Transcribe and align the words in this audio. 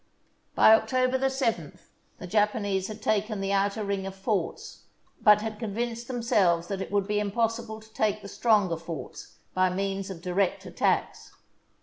DBy 0.57 0.75
October 0.79 1.19
7th 1.19 1.81
the 2.17 2.25
Japanese 2.25 2.87
had 2.87 3.03
taken 3.03 3.39
the 3.39 3.53
outer 3.53 3.83
ring 3.83 4.07
of 4.07 4.15
forts, 4.15 4.85
but 5.21 5.41
had 5.41 5.59
convinced 5.59 6.07
themselves 6.07 6.69
that 6.69 6.81
it 6.81 6.91
would 6.91 7.05
be 7.07 7.19
impossible 7.19 7.79
to 7.79 7.93
take 7.93 8.23
the 8.23 8.27
stronger 8.27 8.77
forts 8.77 9.37
by 9.53 9.69
means 9.69 10.09
of 10.09 10.19
direct 10.23 10.65
attacks. 10.65 11.33